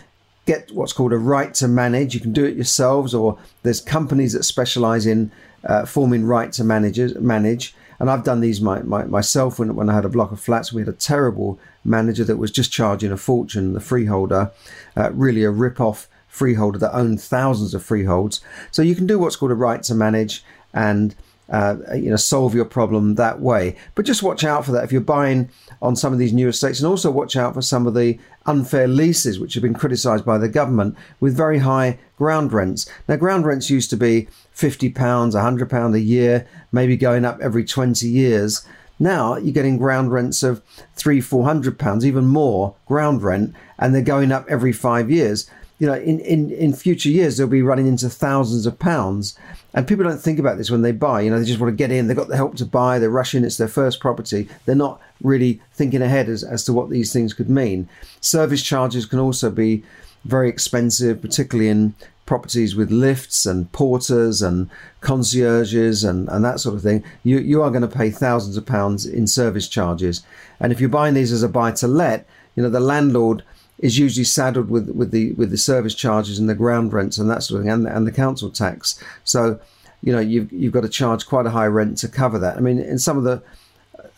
get 0.45 0.71
what's 0.73 0.93
called 0.93 1.13
a 1.13 1.19
right 1.19 1.55
to 1.55 1.69
manage. 1.69 2.15
You 2.15 2.21
can 2.21 2.33
do 2.33 2.45
it 2.45 2.57
yourselves, 2.57 3.15
or 3.15 3.39
there's 3.63 3.81
companies 3.81 4.35
that 4.35 4.43
specialize 4.43 5.07
in 5.07 5.31
uh, 5.65 5.87
forming 5.87 6.27
right 6.27 6.53
to 6.53 6.65
managers, 6.65 7.15
manage. 7.15 7.75
And 7.99 8.11
I've 8.11 8.25
done 8.25 8.41
these 8.41 8.61
my, 8.61 8.83
my, 8.83 9.05
myself 9.05 9.59
when, 9.59 9.75
when 9.75 9.89
I 9.89 9.95
had 9.95 10.05
a 10.05 10.11
block 10.11 10.33
of 10.33 10.41
flats. 10.41 10.73
We 10.73 10.83
had 10.83 10.89
a 10.89 10.93
terrible 10.93 11.59
manager 11.85 12.25
that 12.25 12.37
was 12.37 12.51
just 12.51 12.73
charging 12.73 13.11
a 13.13 13.17
fortune, 13.17 13.73
the 13.73 13.81
freeholder, 13.81 14.51
uh, 14.97 15.13
really 15.13 15.45
a 15.45 15.51
rip 15.51 15.81
off 15.81 16.09
freeholder 16.29 16.79
that 16.79 16.95
owned 16.95 17.21
thousands 17.21 17.73
of 17.73 17.83
freeholds. 17.83 18.41
So 18.71 18.83
you 18.83 18.95
can 18.95 19.07
do 19.07 19.19
what's 19.19 19.37
called 19.37 19.53
a 19.53 19.55
right 19.55 19.83
to 19.85 19.95
manage 19.95 20.45
and 20.75 21.15
uh, 21.51 21.77
you 21.95 22.11
know 22.11 22.17
solve 22.17 22.55
your 22.55 22.65
problem 22.65 23.15
that 23.15 23.41
way. 23.41 23.77
But 23.95 24.07
just 24.07 24.23
watch 24.23 24.45
out 24.45 24.65
for 24.65 24.73
that 24.73 24.85
if 24.85 24.93
you're 24.93 25.01
buying 25.01 25.49
on 25.81 25.97
some 25.97 26.13
of 26.13 26.19
these 26.19 26.33
new 26.33 26.49
estates, 26.49 26.81
and 26.81 26.89
also 26.89 27.11
watch 27.11 27.37
out 27.37 27.55
for 27.55 27.63
some 27.63 27.87
of 27.87 27.95
the 27.95 28.19
unfair 28.47 28.87
leases 28.87 29.39
which 29.39 29.55
have 29.55 29.63
been 29.63 29.75
criticised 29.75 30.25
by 30.25 30.39
the 30.39 30.49
government 30.49 30.97
with 31.21 31.37
very 31.37 31.59
high 31.59 31.99
ground 32.17 32.53
rents. 32.53 32.89
Now, 33.09 33.17
ground 33.17 33.47
rents 33.47 33.71
used 33.71 33.91
to 33.91 33.97
be 33.97 34.29
fifty 34.51 34.91
pounds, 34.91 35.35
hundred 35.35 35.71
pound 35.71 35.95
a 35.95 36.01
year, 36.01 36.47
maybe 36.73 36.97
going 36.97 37.25
up 37.25 37.41
every 37.41 37.65
twenty 37.65 38.09
years. 38.09 38.67
Now 38.99 39.37
you're 39.37 39.53
getting 39.53 39.77
ground 39.77 40.11
rents 40.11 40.43
of 40.43 40.63
three, 40.95 41.21
four 41.21 41.45
hundred 41.45 41.79
pounds, 41.79 42.07
even 42.07 42.27
more 42.27 42.75
ground 42.87 43.23
rent, 43.23 43.55
and 43.79 43.95
they're 43.95 44.03
going 44.03 44.33
up 44.33 44.47
every 44.49 44.73
five 44.73 45.11
years 45.11 45.51
you 45.79 45.87
know, 45.87 45.95
in, 45.95 46.21
in, 46.21 46.51
in 46.51 46.73
future 46.73 47.11
years, 47.11 47.37
they'll 47.37 47.47
be 47.47 47.63
running 47.63 47.87
into 47.87 48.09
thousands 48.09 48.65
of 48.65 48.79
pounds. 48.79 49.39
And 49.75 49.87
people 49.87 50.05
don't 50.05 50.21
think 50.21 50.39
about 50.39 50.57
this 50.57 50.71
when 50.71 50.81
they 50.81 50.93
buy. 50.93 51.21
You 51.21 51.31
know, 51.31 51.39
they 51.39 51.45
just 51.45 51.61
want 51.61 51.71
to 51.71 51.77
get 51.77 51.91
in. 51.91 52.07
They've 52.07 52.17
got 52.17 52.29
the 52.29 52.37
help 52.37 52.57
to 52.57 52.65
buy. 52.65 52.99
They're 52.99 53.11
rushing. 53.11 53.45
It's 53.45 53.59
their 53.59 53.69
first 53.69 54.01
property. 54.01 54.49
They're 54.65 54.75
not 54.75 55.01
really 55.23 55.61
thinking 55.75 56.01
ahead 56.01 56.31
as, 56.31 56.43
as 56.43 56.65
to 56.65 56.73
what 56.73 56.89
these 56.89 57.13
things 57.13 57.35
could 57.35 57.51
mean. 57.51 57.89
Service 58.21 58.63
charges 58.63 59.05
can 59.05 59.19
also 59.19 59.51
be 59.51 59.85
very 60.25 60.49
expensive, 60.49 61.21
particularly 61.21 61.69
in 61.69 61.95
properties 62.25 62.75
with 62.75 62.91
lifts 62.91 63.45
and 63.45 63.71
porters 63.73 64.41
and 64.41 64.71
concierges 65.03 66.03
and, 66.03 66.29
and 66.31 66.43
that 66.43 66.59
sort 66.59 66.75
of 66.75 66.83
thing. 66.83 67.05
You, 67.23 67.39
you 67.39 67.63
are 67.63 67.71
going 67.71 67.89
to 67.89 67.97
pay 67.97 68.11
thousands 68.11 68.57
of 68.57 68.65
pounds 68.65 69.05
in 69.05 69.27
service 69.27 69.69
charges. 69.69 70.23
And 70.59 70.73
if 70.73 70.81
you're 70.81 70.89
buying 70.89 71.15
these 71.15 71.33
as 71.33 71.43
a 71.43 71.49
buy 71.51 71.73
to 71.73 71.87
let, 71.87 72.27
you 72.55 72.63
know, 72.63 72.71
the 72.71 72.81
landlord– 72.81 73.43
is 73.79 73.99
usually 73.99 74.25
saddled 74.25 74.71
with 74.71 74.89
with 74.91 75.11
the 75.11 75.33
with 75.33 75.51
the 75.51 75.59
service 75.59 75.95
charges 75.95 76.39
and 76.39 76.49
the 76.49 76.55
ground 76.55 76.93
rents 76.93 77.19
and 77.19 77.31
that 77.31 77.43
sort 77.43 77.59
of 77.59 77.65
thing 77.65 77.73
and, 77.73 77.87
and 77.87 78.07
the 78.07 78.13
council 78.13 78.51
tax. 78.51 79.03
So, 79.25 79.61
you 80.03 80.13
know, 80.13 80.21
you've 80.21 80.53
you've 80.53 80.73
got 80.73 80.83
to 80.83 80.89
charge 80.89 81.27
quite 81.27 81.47
a 81.47 81.51
high 81.51 81.67
rent 81.67 81.99
to 81.99 82.09
cover 82.09 82.39
that. 82.39 82.57
I 82.57 82.61
mean, 82.61 82.79
in 82.79 82.99
some 82.99 83.19
of 83.19 83.25
the 83.25 83.43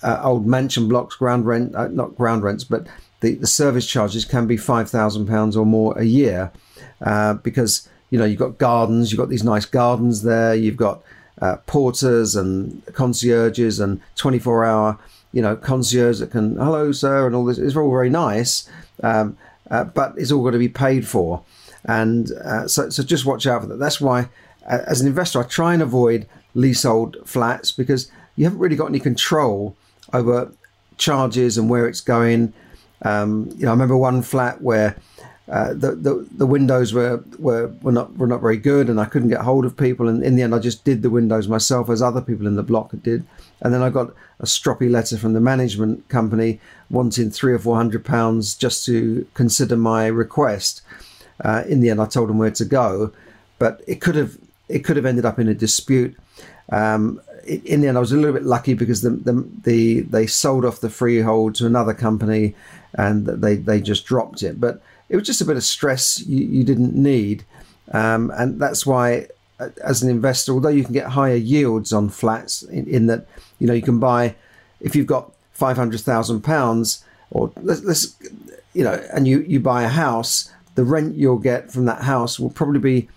uh, 0.02 0.20
old 0.22 0.46
mansion 0.46 0.88
blocks, 0.88 1.16
ground 1.16 1.46
rent 1.46 1.74
uh, 1.74 1.88
not 1.88 2.16
ground 2.16 2.42
rents, 2.42 2.64
but 2.64 2.86
the, 3.20 3.34
the 3.34 3.46
service 3.46 3.86
charges 3.86 4.24
can 4.24 4.46
be 4.46 4.56
five 4.56 4.88
thousand 4.88 5.26
pounds 5.26 5.56
or 5.56 5.66
more 5.66 5.98
a 5.98 6.04
year 6.04 6.52
uh, 7.00 7.34
because 7.34 7.88
you 8.10 8.18
know 8.18 8.24
you've 8.24 8.38
got 8.38 8.58
gardens, 8.58 9.10
you've 9.10 9.18
got 9.18 9.28
these 9.28 9.44
nice 9.44 9.66
gardens 9.66 10.22
there, 10.22 10.54
you've 10.54 10.76
got 10.76 11.02
uh, 11.42 11.56
porters 11.66 12.36
and 12.36 12.82
concierges 12.94 13.80
and 13.80 14.00
twenty 14.14 14.38
four 14.38 14.64
hour 14.64 14.98
you 15.32 15.42
know 15.42 15.54
concierge 15.56 16.20
that 16.20 16.30
can 16.30 16.56
hello 16.56 16.92
sir 16.92 17.26
and 17.26 17.34
all 17.34 17.44
this. 17.44 17.58
It's 17.58 17.76
all 17.76 17.90
very 17.90 18.10
nice. 18.10 18.68
Um, 19.02 19.36
uh, 19.70 19.84
but 19.84 20.14
it's 20.16 20.32
all 20.32 20.44
got 20.44 20.50
to 20.50 20.58
be 20.58 20.68
paid 20.68 21.06
for. 21.06 21.42
And 21.84 22.32
uh, 22.32 22.68
so, 22.68 22.90
so 22.90 23.02
just 23.02 23.24
watch 23.24 23.46
out 23.46 23.62
for 23.62 23.68
that. 23.68 23.78
That's 23.78 24.00
why, 24.00 24.28
uh, 24.66 24.80
as 24.86 25.00
an 25.00 25.06
investor, 25.06 25.40
I 25.40 25.44
try 25.44 25.72
and 25.72 25.82
avoid 25.82 26.26
leasehold 26.54 27.16
flats 27.24 27.72
because 27.72 28.10
you 28.36 28.44
haven't 28.44 28.58
really 28.58 28.76
got 28.76 28.86
any 28.86 29.00
control 29.00 29.76
over 30.12 30.52
charges 30.96 31.56
and 31.56 31.70
where 31.70 31.86
it's 31.86 32.00
going. 32.00 32.52
Um, 33.02 33.50
you 33.56 33.64
know, 33.64 33.68
I 33.68 33.72
remember 33.72 33.96
one 33.96 34.22
flat 34.22 34.60
where 34.60 34.96
uh, 35.50 35.72
the, 35.72 35.92
the 35.94 36.26
the 36.36 36.46
windows 36.46 36.92
were, 36.92 37.24
were 37.38 37.68
were 37.82 37.92
not 37.92 38.16
were 38.16 38.26
not 38.26 38.40
very 38.40 38.58
good, 38.58 38.90
and 38.90 39.00
I 39.00 39.06
couldn't 39.06 39.30
get 39.30 39.40
hold 39.40 39.64
of 39.64 39.76
people. 39.76 40.08
And 40.08 40.22
in 40.22 40.36
the 40.36 40.42
end, 40.42 40.54
I 40.54 40.58
just 40.58 40.84
did 40.84 41.02
the 41.02 41.10
windows 41.10 41.48
myself, 41.48 41.88
as 41.88 42.02
other 42.02 42.20
people 42.20 42.46
in 42.46 42.56
the 42.56 42.62
block 42.62 42.90
did. 43.02 43.24
And 43.60 43.72
then 43.72 43.82
I 43.82 43.90
got 43.90 44.12
a 44.40 44.44
stroppy 44.44 44.90
letter 44.90 45.16
from 45.16 45.32
the 45.32 45.40
management 45.40 46.08
company 46.08 46.60
wanting 46.90 47.30
three 47.30 47.52
or 47.52 47.58
four 47.58 47.76
hundred 47.76 48.04
pounds 48.04 48.54
just 48.54 48.84
to 48.86 49.26
consider 49.34 49.76
my 49.76 50.06
request. 50.06 50.82
Uh, 51.44 51.62
in 51.68 51.80
the 51.80 51.90
end, 51.90 52.00
I 52.00 52.06
told 52.06 52.28
them 52.28 52.38
where 52.38 52.50
to 52.50 52.64
go, 52.64 53.12
but 53.58 53.82
it 53.86 54.00
could 54.00 54.16
have 54.16 54.36
it 54.68 54.80
could 54.80 54.96
have 54.96 55.06
ended 55.06 55.24
up 55.24 55.38
in 55.38 55.48
a 55.48 55.54
dispute. 55.54 56.16
Um, 56.70 57.20
in 57.46 57.80
the 57.80 57.88
end, 57.88 57.96
I 57.96 58.00
was 58.00 58.12
a 58.12 58.16
little 58.16 58.34
bit 58.34 58.44
lucky 58.44 58.74
because 58.74 59.00
the, 59.00 59.10
the, 59.10 59.48
the 59.62 60.00
they 60.00 60.26
sold 60.26 60.64
off 60.64 60.80
the 60.80 60.90
freehold 60.90 61.54
to 61.56 61.66
another 61.66 61.94
company, 61.94 62.54
and 62.94 63.26
they 63.26 63.56
they 63.56 63.80
just 63.80 64.06
dropped 64.06 64.42
it. 64.42 64.60
But 64.60 64.80
it 65.08 65.16
was 65.16 65.26
just 65.26 65.40
a 65.40 65.44
bit 65.44 65.56
of 65.56 65.64
stress 65.64 66.20
you, 66.26 66.44
you 66.44 66.64
didn't 66.64 66.94
need. 66.94 67.44
Um, 67.92 68.30
and 68.36 68.60
that's 68.60 68.84
why, 68.84 69.28
uh, 69.58 69.70
as 69.82 70.02
an 70.02 70.10
investor, 70.10 70.52
although 70.52 70.68
you 70.68 70.84
can 70.84 70.92
get 70.92 71.08
higher 71.08 71.34
yields 71.34 71.92
on 71.92 72.08
flats, 72.10 72.62
in, 72.62 72.86
in 72.86 73.06
that 73.06 73.26
you 73.58 73.66
know 73.66 73.74
you 73.74 73.82
can 73.82 73.98
buy 73.98 74.34
if 74.80 74.94
you've 74.94 75.06
got 75.06 75.32
five 75.52 75.76
hundred 75.76 76.00
thousand 76.00 76.42
pounds, 76.42 77.04
or 77.30 77.50
let's, 77.62 77.82
let's 77.82 78.16
you 78.74 78.84
know, 78.84 79.02
and 79.12 79.26
you 79.26 79.40
you 79.40 79.60
buy 79.60 79.82
a 79.82 79.88
house, 79.88 80.52
the 80.74 80.84
rent 80.84 81.16
you'll 81.16 81.38
get 81.38 81.72
from 81.72 81.86
that 81.86 82.02
house 82.02 82.38
will 82.38 82.50
probably 82.50 82.80
be 82.80 83.08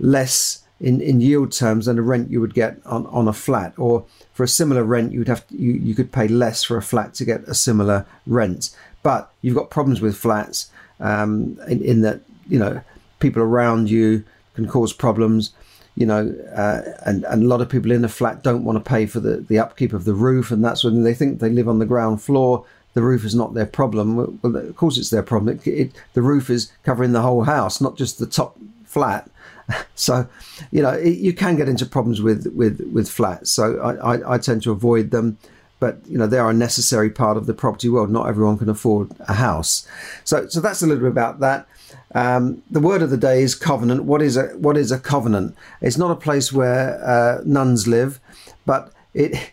less 0.00 0.63
in, 0.84 1.00
in 1.00 1.18
yield 1.18 1.50
terms 1.50 1.86
than 1.86 1.96
the 1.96 2.02
rent 2.02 2.30
you 2.30 2.42
would 2.42 2.52
get 2.52 2.78
on, 2.84 3.06
on 3.06 3.26
a 3.26 3.32
flat. 3.32 3.72
Or 3.78 4.04
for 4.34 4.44
a 4.44 4.48
similar 4.48 4.84
rent, 4.84 5.12
you 5.12 5.18
would 5.18 5.28
have 5.28 5.46
to, 5.48 5.56
you, 5.56 5.72
you 5.72 5.94
could 5.94 6.12
pay 6.12 6.28
less 6.28 6.62
for 6.62 6.76
a 6.76 6.82
flat 6.82 7.14
to 7.14 7.24
get 7.24 7.40
a 7.44 7.54
similar 7.54 8.04
rent. 8.26 8.76
But 9.02 9.32
you've 9.40 9.56
got 9.56 9.70
problems 9.70 10.02
with 10.02 10.14
flats 10.14 10.70
um, 11.00 11.58
in, 11.68 11.82
in 11.82 12.00
that 12.02 12.20
you 12.48 12.58
know 12.58 12.82
people 13.18 13.42
around 13.42 13.88
you 13.88 14.24
can 14.54 14.68
cause 14.68 14.92
problems. 14.92 15.54
You 15.96 16.06
know, 16.06 16.34
uh, 16.54 16.82
and, 17.06 17.24
and 17.24 17.44
a 17.44 17.46
lot 17.46 17.60
of 17.60 17.68
people 17.68 17.92
in 17.92 18.04
a 18.04 18.08
flat 18.08 18.42
don't 18.42 18.64
want 18.64 18.76
to 18.76 18.90
pay 18.90 19.06
for 19.06 19.20
the, 19.20 19.36
the 19.36 19.60
upkeep 19.60 19.92
of 19.92 20.04
the 20.04 20.14
roof, 20.14 20.50
and 20.50 20.62
that's 20.62 20.84
when 20.84 21.02
they 21.02 21.14
think 21.14 21.38
they 21.38 21.48
live 21.48 21.68
on 21.68 21.78
the 21.78 21.86
ground 21.86 22.20
floor. 22.20 22.66
The 22.94 23.02
roof 23.02 23.24
is 23.24 23.34
not 23.34 23.54
their 23.54 23.66
problem. 23.66 24.16
Well, 24.16 24.56
of 24.56 24.76
course, 24.76 24.98
it's 24.98 25.10
their 25.10 25.22
problem. 25.22 25.56
It, 25.56 25.66
it, 25.66 25.92
the 26.12 26.22
roof 26.22 26.50
is 26.50 26.72
covering 26.82 27.12
the 27.12 27.22
whole 27.22 27.44
house, 27.44 27.80
not 27.80 27.96
just 27.96 28.18
the 28.18 28.26
top 28.26 28.58
flat. 28.94 29.30
So, 29.94 30.28
you 30.70 30.82
know, 30.82 30.90
it, 30.90 31.16
you 31.16 31.32
can 31.32 31.56
get 31.56 31.70
into 31.70 31.86
problems 31.86 32.20
with 32.20 32.52
with 32.54 32.80
with 32.92 33.08
flats. 33.08 33.50
So 33.50 33.78
I, 33.80 33.92
I, 34.12 34.34
I 34.34 34.38
tend 34.38 34.62
to 34.64 34.72
avoid 34.72 35.10
them 35.10 35.38
but 35.84 35.98
you 36.06 36.16
know 36.16 36.26
they 36.26 36.38
are 36.38 36.48
a 36.48 36.54
necessary 36.54 37.10
part 37.10 37.36
of 37.36 37.44
the 37.44 37.52
property 37.52 37.90
world. 37.90 38.10
Not 38.10 38.26
everyone 38.26 38.56
can 38.56 38.70
afford 38.70 39.10
a 39.20 39.34
house, 39.34 39.86
so 40.24 40.48
so 40.48 40.60
that's 40.60 40.82
a 40.82 40.86
little 40.86 41.02
bit 41.02 41.10
about 41.10 41.40
that. 41.40 41.66
Um, 42.14 42.62
the 42.70 42.80
word 42.80 43.02
of 43.02 43.10
the 43.10 43.18
day 43.18 43.42
is 43.42 43.54
covenant. 43.54 44.04
What 44.04 44.22
is 44.22 44.36
a 44.36 44.44
what 44.66 44.78
is 44.78 44.90
a 44.92 44.98
covenant? 44.98 45.56
It's 45.82 45.98
not 45.98 46.10
a 46.10 46.16
place 46.16 46.52
where 46.52 47.02
uh, 47.04 47.42
nuns 47.44 47.86
live, 47.86 48.18
but 48.64 48.92
it. 49.12 49.52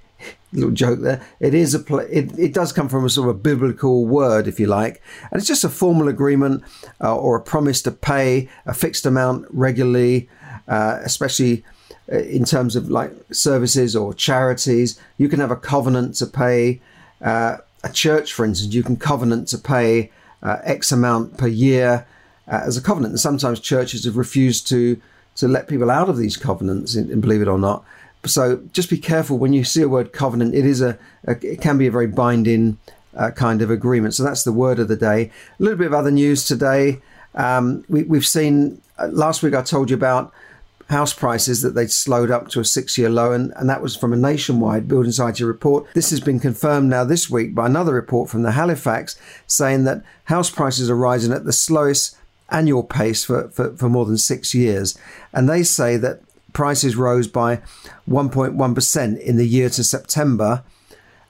Little 0.54 0.72
joke 0.72 1.00
there. 1.00 1.22
It 1.40 1.54
is 1.54 1.74
a 1.74 1.80
pl- 1.80 2.00
it, 2.00 2.38
it 2.38 2.54
does 2.54 2.74
come 2.74 2.90
from 2.90 3.06
a 3.06 3.10
sort 3.10 3.30
of 3.30 3.36
a 3.36 3.40
biblical 3.40 4.06
word, 4.06 4.48
if 4.48 4.60
you 4.60 4.68
like, 4.68 5.02
and 5.32 5.40
it's 5.40 5.48
just 5.48 5.64
a 5.64 5.70
formal 5.70 6.10
agreement 6.10 6.64
uh, 7.00 7.16
or 7.16 7.38
a 7.38 7.42
promise 7.42 7.82
to 7.84 7.92
pay 7.92 8.50
a 8.66 8.74
fixed 8.74 9.06
amount 9.06 9.46
regularly, 9.50 10.28
uh, 10.68 11.00
especially 11.04 11.64
uh, 12.12 12.18
in 12.18 12.44
terms 12.44 12.76
of 12.76 12.90
like 12.90 13.14
services 13.32 13.96
or 13.96 14.14
charities. 14.14 15.00
You 15.18 15.30
can 15.30 15.40
have 15.40 15.52
a 15.52 15.56
covenant 15.56 16.16
to 16.16 16.26
pay. 16.26 16.82
Uh, 17.22 17.58
a 17.84 17.92
church, 17.92 18.34
for 18.34 18.46
instance, 18.46 18.74
you 18.74 18.84
can 18.84 18.96
covenant 18.96 19.48
to 19.48 19.58
pay 19.58 20.12
uh, 20.44 20.58
X 20.64 20.92
amount 20.92 21.38
per 21.38 21.48
year 21.48 22.06
uh, 22.48 22.62
as 22.64 22.78
a 22.78 22.82
covenant. 22.82 23.14
And 23.14 23.20
sometimes 23.20 23.60
churches 23.60 24.06
have 24.06 24.18
refused 24.18 24.68
to 24.68 25.02
to 25.36 25.48
let 25.48 25.70
people 25.70 25.90
out 25.90 26.10
of 26.10 26.18
these 26.18 26.36
covenants, 26.36 26.94
and 26.94 27.22
believe 27.22 27.42
it 27.42 27.48
or 27.48 27.58
not. 27.58 27.86
So 28.26 28.62
just 28.72 28.90
be 28.90 28.98
careful 28.98 29.38
when 29.38 29.54
you 29.54 29.64
see 29.64 29.82
a 29.82 29.90
word 29.90 30.14
covenant. 30.14 30.54
It 30.54 30.66
is 30.66 30.82
a, 30.82 30.98
a 31.26 31.32
it 31.46 31.62
can 31.62 31.78
be 31.78 31.88
a 31.88 31.92
very 31.92 32.08
binding 32.08 32.78
uh, 33.16 33.32
kind 33.32 33.62
of 33.62 33.72
agreement. 33.72 34.14
So 34.14 34.24
that's 34.24 34.44
the 34.44 34.54
word 34.54 34.80
of 34.80 34.88
the 34.88 34.96
day. 34.96 35.32
A 35.60 35.64
little 35.64 35.78
bit 35.78 35.88
of 35.88 35.94
other 35.94 36.12
news 36.12 36.46
today. 36.46 37.02
Um, 37.36 37.84
we, 37.90 38.04
we've 38.04 38.26
seen 38.26 38.82
uh, 39.00 39.08
last 39.08 39.42
week. 39.44 39.54
I 39.54 39.62
told 39.62 39.90
you 39.90 39.96
about 39.96 40.34
house 40.90 41.14
prices 41.14 41.62
that 41.62 41.74
they'd 41.74 41.92
slowed 41.92 42.30
up 42.30 42.50
to 42.50 42.60
a 42.60 42.66
six 42.66 42.98
year 42.98 43.10
low, 43.10 43.32
and, 43.32 43.54
and 43.56 43.70
that 43.70 43.82
was 43.82 43.96
from 43.96 44.14
a 44.14 44.18
nationwide 44.18 44.88
building 44.88 45.12
society 45.12 45.44
report. 45.44 45.88
This 45.94 46.10
has 46.12 46.20
been 46.20 46.40
confirmed 46.40 46.90
now 46.90 47.04
this 47.04 47.30
week 47.30 47.56
by 47.56 47.66
another 47.66 47.94
report 47.94 48.30
from 48.30 48.44
the 48.44 48.52
Halifax 48.52 49.18
saying 49.48 49.86
that 49.86 50.04
house 50.26 50.50
prices 50.50 50.90
are 50.90 50.96
rising 50.96 51.34
at 51.34 51.46
the 51.46 51.54
slowest 51.54 52.18
annual 52.50 52.84
pace 52.84 53.24
for, 53.24 53.50
for, 53.50 53.76
for 53.78 53.90
more 53.90 54.06
than 54.06 54.18
six 54.18 54.54
years. 54.54 54.98
And 55.34 55.50
they 55.50 55.64
say 55.64 55.96
that 55.98 56.22
prices 56.54 56.96
rose 56.96 57.28
by 57.28 57.58
1.1% 58.10 59.20
in 59.20 59.38
the 59.38 59.48
year 59.48 59.70
to 59.70 59.84
September. 59.84 60.64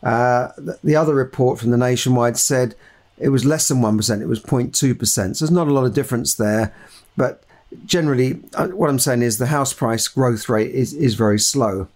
Uh, 0.03 0.49
the 0.83 0.95
other 0.95 1.13
report 1.13 1.59
from 1.59 1.71
the 1.71 1.77
nationwide 1.77 2.37
said 2.37 2.75
it 3.17 3.29
was 3.29 3.45
less 3.45 3.67
than 3.67 3.81
1%, 3.81 4.21
it 4.21 4.25
was 4.25 4.41
0.2%. 4.41 5.05
So 5.05 5.23
there's 5.23 5.51
not 5.51 5.67
a 5.67 5.73
lot 5.73 5.85
of 5.85 5.93
difference 5.93 6.35
there. 6.35 6.73
But 7.15 7.43
generally, 7.85 8.39
uh, 8.55 8.67
what 8.69 8.89
I'm 8.89 8.99
saying 8.99 9.21
is 9.21 9.37
the 9.37 9.47
house 9.47 9.73
price 9.73 10.07
growth 10.07 10.49
rate 10.49 10.71
is, 10.71 10.93
is 10.93 11.13
very 11.15 11.39
slow. 11.39 11.87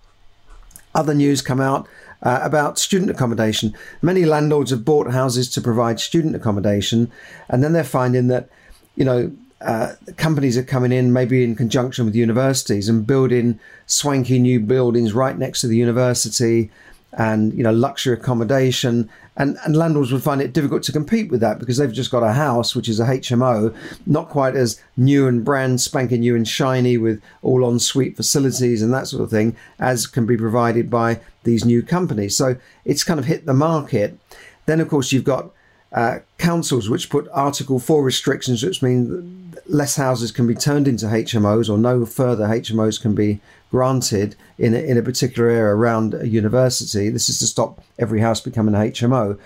Other 0.94 1.14
news 1.14 1.42
come 1.42 1.60
out 1.60 1.88
uh, 2.22 2.40
about 2.42 2.80
student 2.80 3.12
accommodation. 3.12 3.76
Many 4.02 4.26
landlords 4.26 4.72
have 4.72 4.86
bought 4.86 5.12
houses 5.12 5.50
to 5.52 5.62
provide 5.62 6.00
student 6.00 6.36
accommodation, 6.36 7.12
and 7.50 7.64
then 7.64 7.74
they're 7.74 7.84
finding 7.84 8.28
that, 8.28 8.50
you 8.96 9.04
know, 9.04 9.32
uh, 9.62 9.94
companies 10.18 10.58
are 10.58 10.64
coming 10.64 10.92
in 10.92 11.14
maybe 11.14 11.44
in 11.44 11.56
conjunction 11.56 12.06
with 12.06 12.16
universities 12.16 12.90
and 12.90 13.08
building 13.08 13.60
swanky 13.86 14.38
new 14.38 14.60
buildings 14.60 15.14
right 15.14 15.38
next 15.38 15.62
to 15.62 15.68
the 15.68 15.78
university 15.78 16.70
and 17.14 17.54
you 17.54 17.64
know 17.64 17.72
luxury 17.72 18.14
accommodation. 18.14 19.10
And 19.38 19.58
and 19.66 19.76
landlords 19.76 20.12
would 20.12 20.24
find 20.24 20.42
it 20.42 20.54
difficult 20.54 20.84
to 20.84 20.92
compete 20.92 21.32
with 21.32 21.42
that 21.42 21.60
because 21.60 21.78
they've 21.78 21.92
just 21.92 22.12
got 22.12 22.24
a 22.24 22.34
house 22.34 22.76
which 22.76 22.88
is 22.88 23.00
a 23.00 23.06
HMO 23.06 23.76
not 24.06 24.30
quite 24.30 24.56
as 24.56 24.82
new 24.98 25.28
and 25.28 25.44
brand 25.44 25.82
spanking 25.82 26.22
new 26.22 26.36
and 26.36 26.48
shiny 26.48 26.98
with 26.98 27.22
all 27.42 27.70
en 27.70 27.80
suite 27.80 28.16
facilities 28.16 28.82
and 28.82 28.94
that 28.94 29.08
sort 29.08 29.24
of 29.24 29.30
thing 29.30 29.56
as 29.80 30.08
can 30.08 30.26
be 30.26 30.38
provided 30.38 30.90
by 30.90 31.20
these 31.44 31.66
new 31.66 31.82
companies. 31.82 32.36
So 32.36 32.58
it's 32.84 33.04
kind 33.04 33.20
of 33.20 33.26
hit 33.26 33.46
the 33.46 33.54
market. 33.54 34.18
Then 34.66 34.80
of 34.80 34.90
course 34.90 35.12
you've 35.12 35.24
got 35.24 35.52
uh, 35.96 36.20
councils 36.38 36.90
which 36.90 37.10
put 37.10 37.28
Article 37.32 37.80
4 37.80 38.04
restrictions, 38.04 38.62
which 38.62 38.82
mean 38.82 39.54
less 39.66 39.96
houses 39.96 40.32
can 40.32 40.46
be 40.46 40.54
turned 40.54 40.88
into 40.88 41.06
HMOs 41.06 41.70
or 41.70 41.78
no 41.78 42.06
further 42.06 42.46
HMOs 42.46 43.02
can 43.02 43.16
be 43.16 43.40
granted 43.72 44.36
in 44.58 44.74
a, 44.74 44.78
in 44.78 44.98
a 44.98 45.02
particular 45.02 45.50
area 45.50 45.74
around 45.74 46.14
a 46.14 46.28
university. 46.28 47.10
This 47.10 47.30
is 47.30 47.40
to 47.40 47.48
stop 47.48 47.82
every 47.98 48.20
house 48.20 48.42
becoming 48.42 48.76
a 48.76 48.80
HMO. 48.80 49.40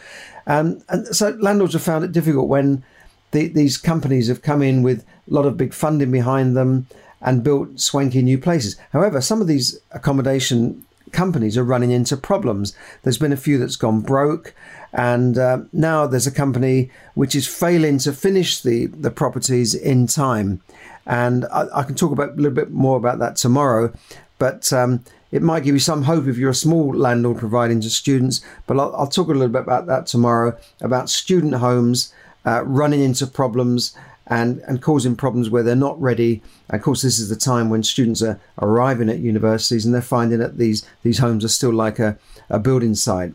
Um, 0.48 0.82
and 0.90 1.08
so 1.16 1.30
landlords 1.40 1.74
have 1.74 1.84
found 1.84 2.04
it 2.04 2.12
difficult 2.12 2.50
when 2.50 2.84
the, 3.32 3.48
these 3.50 3.78
companies 3.78 4.28
have 4.28 4.42
come 4.42 4.64
in 4.64 4.82
with 4.82 5.06
a 5.30 5.34
lot 5.34 5.46
of 5.46 5.56
big 5.56 5.74
funding 5.74 6.12
behind 6.12 6.58
them 6.58 6.88
and 7.22 7.44
built 7.44 7.80
swanky 7.80 8.24
new 8.24 8.40
places. 8.40 8.76
However, 8.92 9.22
some 9.22 9.40
of 9.40 9.48
these 9.48 9.80
accommodation 9.92 10.84
companies 11.12 11.58
are 11.58 11.64
running 11.64 11.92
into 11.92 12.18
problems. 12.18 12.76
There's 13.04 13.18
been 13.18 13.34
a 13.34 13.38
few 13.38 13.58
that's 13.58 13.76
gone 13.76 14.02
broke, 14.02 14.54
and 14.94 15.38
uh, 15.38 15.60
now 15.72 16.08
there's 16.08 16.28
a 16.28 16.32
company 16.32 16.90
which 17.14 17.36
is 17.36 17.48
failing 17.48 17.98
to 18.00 18.14
finish 18.14 18.62
the, 18.62 18.88
the 18.88 19.12
properties 19.12 19.76
in 19.76 20.08
time. 20.08 20.62
And 21.06 21.46
I, 21.46 21.66
I 21.74 21.84
can 21.84 21.96
talk 21.96 22.12
about 22.12 22.34
a 22.34 22.36
little 22.36 22.52
bit 22.52 22.72
more 22.72 22.98
about 22.98 23.20
that 23.20 23.36
tomorrow, 23.36 23.94
but 24.38 24.72
um, 24.74 25.04
it 25.32 25.42
might 25.42 25.64
give 25.64 25.76
you 25.76 25.80
some 25.80 26.04
hope 26.04 26.28
if 26.28 26.38
you're 26.38 26.50
a 26.50 26.56
small 26.56 26.94
landlord 26.94 27.38
providing 27.38 27.82
to 27.82 27.90
students. 27.90 28.42
But 28.68 28.80
I'll, 28.80 28.96
I'll 28.96 29.08
talk 29.08 29.28
a 29.28 29.32
little 29.32 29.50
bit 29.50 29.62
about 29.62 29.86
that 29.88 30.08
tomorrow 30.08 30.58
about 30.82 31.10
student 31.10 31.56
homes 31.56 32.14
uh, 32.46 32.64
running 32.66 33.02
into 33.02 33.28
problems 33.28 33.96
and, 34.30 34.60
and 34.68 34.82
causing 34.82 35.16
problems 35.16 35.50
where 35.50 35.64
they're 35.64 35.76
not 35.76 36.00
ready. 36.00 36.42
And 36.70 36.80
Of 36.80 36.84
course, 36.84 37.02
this 37.02 37.20
is 37.20 37.30
the 37.30 37.36
time 37.36 37.70
when 37.70 37.84
students 37.84 38.22
are 38.22 38.40
arriving 38.62 39.10
at 39.10 39.20
universities 39.20 39.86
and 39.86 39.94
they're 39.94 40.02
finding 40.02 40.40
that 40.40 40.58
these, 40.58 40.86
these 41.04 41.18
homes 41.18 41.44
are 41.44 41.50
still 41.50 41.74
like 41.74 41.98
a, 41.98 42.18
a 42.50 42.60
building 42.60 42.94
site. 42.96 43.34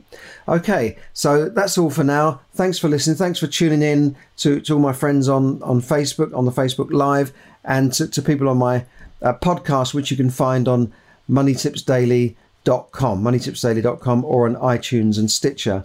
Okay, 0.48 0.96
so 1.12 1.48
that's 1.48 1.76
all 1.76 1.90
for 1.90 2.04
now. 2.04 2.40
Thanks 2.54 2.78
for 2.78 2.88
listening. 2.88 3.16
Thanks 3.16 3.40
for 3.40 3.48
tuning 3.48 3.82
in 3.82 4.16
to, 4.38 4.60
to 4.60 4.74
all 4.74 4.80
my 4.80 4.92
friends 4.92 5.28
on, 5.28 5.60
on 5.62 5.80
Facebook, 5.80 6.34
on 6.36 6.44
the 6.44 6.52
Facebook 6.52 6.92
Live, 6.92 7.32
and 7.64 7.92
to, 7.94 8.06
to 8.06 8.22
people 8.22 8.48
on 8.48 8.58
my 8.58 8.84
uh, 9.20 9.32
podcast, 9.34 9.94
which 9.94 10.10
you 10.10 10.16
can 10.16 10.30
find 10.30 10.68
on 10.68 10.92
moneytipsdaily.com, 11.28 13.22
moneytipsdaily.com, 13.22 14.24
or 14.24 14.46
on 14.46 14.54
iTunes 14.56 15.18
and 15.18 15.30
Stitcher. 15.30 15.84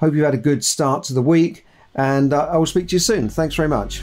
Hope 0.00 0.14
you've 0.14 0.24
had 0.24 0.34
a 0.34 0.38
good 0.38 0.64
start 0.64 1.04
to 1.04 1.14
the 1.14 1.22
week, 1.22 1.66
and 1.94 2.32
uh, 2.32 2.48
I 2.50 2.56
will 2.56 2.66
speak 2.66 2.88
to 2.88 2.96
you 2.96 3.00
soon. 3.00 3.28
Thanks 3.28 3.54
very 3.54 3.68
much. 3.68 4.02